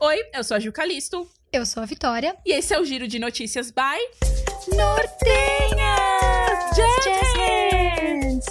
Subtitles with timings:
[0.00, 1.28] Oi, eu sou a Gil Calisto.
[1.52, 2.36] Eu sou a Vitória.
[2.46, 3.98] E esse é o Giro de Notícias by
[4.76, 5.16] Nortenhas!
[6.76, 8.46] Jazz Hands!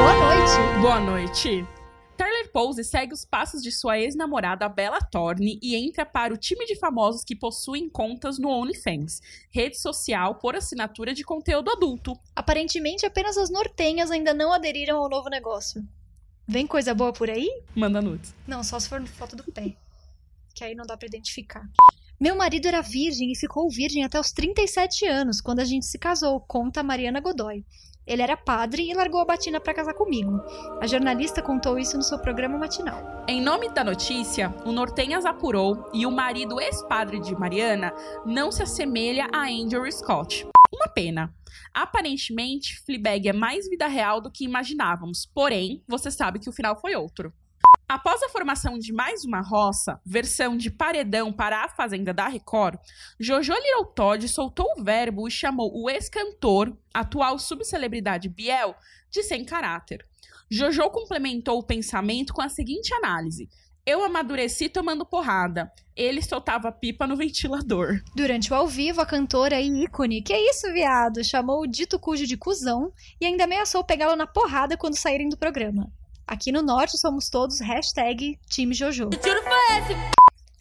[0.00, 0.80] Boa noite!
[0.80, 1.77] Boa noite.
[2.52, 6.76] Pose segue os passos de sua ex-namorada Bella Thorne e entra para o time de
[6.76, 9.20] famosos que possuem contas no OnlyFans,
[9.50, 12.18] rede social por assinatura de conteúdo adulto.
[12.34, 15.86] Aparentemente, apenas as nortenhas ainda não aderiram ao novo negócio.
[16.46, 17.48] Vem coisa boa por aí?
[17.74, 18.34] Manda nudes.
[18.46, 19.76] Não, só se for foto do pé.
[20.54, 21.68] Que aí não dá pra identificar.
[22.20, 25.96] Meu marido era virgem e ficou virgem até os 37 anos, quando a gente se
[25.96, 27.64] casou, conta Mariana Godoy.
[28.04, 30.40] Ele era padre e largou a batina pra casar comigo.
[30.80, 33.24] A jornalista contou isso no seu programa matinal.
[33.28, 37.94] Em nome da notícia, o Nortenhas apurou e o marido ex-padre de Mariana
[38.26, 40.44] não se assemelha a Andrew Scott.
[40.72, 41.32] Uma pena.
[41.72, 46.80] Aparentemente, Fleabag é mais vida real do que imaginávamos, porém, você sabe que o final
[46.80, 47.32] foi outro.
[47.88, 52.78] Após a formação de mais uma roça, versão de paredão para a Fazenda da Record,
[53.18, 58.74] Jojo Little Todd soltou o verbo e chamou o ex-cantor, atual subcelebridade Biel,
[59.10, 60.06] de sem caráter.
[60.50, 63.48] Jojo complementou o pensamento com a seguinte análise:
[63.86, 65.72] Eu amadureci tomando porrada.
[65.96, 68.02] Ele soltava pipa no ventilador.
[68.14, 71.98] Durante o ao vivo, a cantora e ícone, que é isso, viado, chamou o dito
[71.98, 75.90] cujo de cuzão e ainda ameaçou pegá-lo na porrada quando saírem do programa.
[76.28, 79.08] Aqui no Norte somos todos hashtag Time Jojo.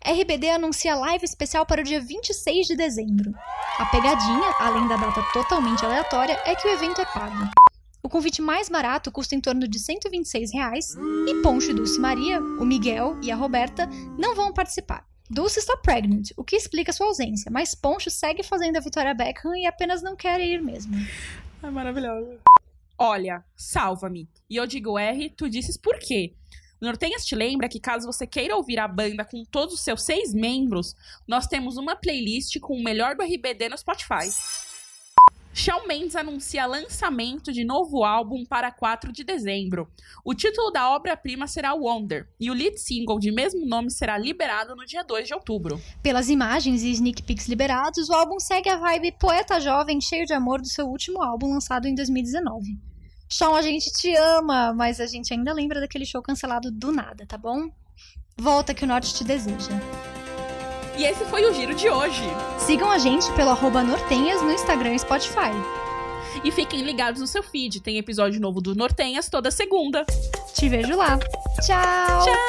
[0.02, 3.34] RBD anuncia live especial para o dia 26 de dezembro.
[3.78, 7.50] A pegadinha, além da data totalmente aleatória, é que o evento é pago.
[8.02, 10.95] O convite mais barato custa em torno de 126 reais,
[11.28, 15.06] e Poncho e Dulce Maria, o Miguel e a Roberta não vão participar.
[15.30, 19.54] Dulce está pregnant, o que explica sua ausência, mas Poncho segue fazendo a Vitória Beckham
[19.58, 20.95] e apenas não quer ir mesmo.
[21.62, 22.40] É maravilhoso.
[22.98, 24.28] Olha, salva-me.
[24.50, 26.34] E eu digo R, tu disses por quê?
[26.81, 30.02] O Nortenhas te lembra que caso você queira ouvir a banda com todos os seus
[30.02, 30.95] seis membros,
[31.27, 34.30] nós temos uma playlist com o melhor do RBD no Spotify.
[35.54, 39.92] Shawn Mendes anuncia lançamento de novo álbum para 4 de dezembro.
[40.23, 44.76] O título da obra-prima será Wonder, e o lead single de mesmo nome será liberado
[44.76, 45.82] no dia 2 de outubro.
[46.04, 50.33] Pelas imagens e sneak peeks liberados, o álbum segue a vibe poeta jovem cheio de
[50.33, 52.86] amor do seu último álbum lançado em 2019.
[53.30, 57.26] Shawn, a gente te ama, mas a gente ainda lembra daquele show cancelado do nada,
[57.26, 57.70] tá bom?
[58.38, 59.71] Volta que o Norte te deseja.
[60.98, 62.23] E esse foi o giro de hoje.
[62.58, 65.52] Sigam a gente pelo arroba Nortenhas no Instagram e Spotify.
[66.43, 70.05] E fiquem ligados no seu feed, tem episódio novo do Nortenhas toda segunda.
[70.54, 71.20] Te vejo lá.
[71.61, 72.23] Tchau!
[72.23, 72.46] Tchau!